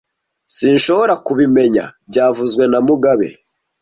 Sinshobora 0.55 1.13
kubimenya 1.25 1.83
byavuzwe 2.09 2.63
na 2.71 2.79
mugabe 2.87 3.29